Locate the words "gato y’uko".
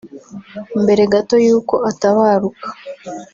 1.13-1.75